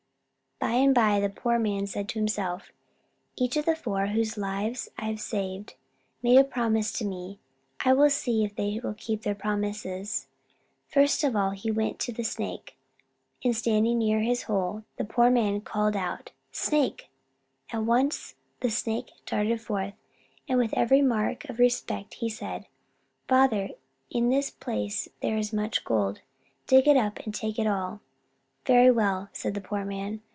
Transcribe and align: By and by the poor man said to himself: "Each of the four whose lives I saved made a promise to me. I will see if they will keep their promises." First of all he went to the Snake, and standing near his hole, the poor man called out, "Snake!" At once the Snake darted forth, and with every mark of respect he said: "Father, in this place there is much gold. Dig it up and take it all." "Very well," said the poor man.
By 0.59 0.73
and 0.75 0.93
by 0.93 1.19
the 1.19 1.29
poor 1.29 1.57
man 1.57 1.87
said 1.87 2.07
to 2.09 2.19
himself: 2.19 2.71
"Each 3.35 3.57
of 3.57 3.65
the 3.65 3.75
four 3.75 4.07
whose 4.07 4.37
lives 4.37 4.89
I 4.95 5.15
saved 5.15 5.73
made 6.21 6.37
a 6.37 6.43
promise 6.43 6.91
to 6.93 7.05
me. 7.05 7.39
I 7.83 7.93
will 7.93 8.11
see 8.11 8.43
if 8.45 8.55
they 8.55 8.79
will 8.81 8.93
keep 8.93 9.23
their 9.23 9.33
promises." 9.33 10.27
First 10.87 11.23
of 11.23 11.35
all 11.35 11.49
he 11.49 11.71
went 11.71 11.97
to 12.01 12.11
the 12.13 12.23
Snake, 12.23 12.77
and 13.43 13.55
standing 13.57 13.97
near 13.97 14.19
his 14.19 14.43
hole, 14.43 14.83
the 14.97 15.03
poor 15.03 15.31
man 15.31 15.61
called 15.61 15.95
out, 15.95 16.31
"Snake!" 16.51 17.09
At 17.71 17.81
once 17.83 18.35
the 18.59 18.69
Snake 18.69 19.09
darted 19.25 19.61
forth, 19.61 19.95
and 20.47 20.59
with 20.59 20.75
every 20.75 21.01
mark 21.01 21.43
of 21.49 21.57
respect 21.57 22.13
he 22.15 22.29
said: 22.29 22.67
"Father, 23.27 23.69
in 24.11 24.29
this 24.29 24.51
place 24.51 25.09
there 25.21 25.37
is 25.37 25.51
much 25.51 25.83
gold. 25.83 26.21
Dig 26.67 26.87
it 26.87 26.97
up 26.97 27.17
and 27.21 27.33
take 27.33 27.57
it 27.57 27.65
all." 27.65 28.01
"Very 28.67 28.91
well," 28.91 29.29
said 29.33 29.55
the 29.55 29.59
poor 29.61 29.83
man. 29.83 30.21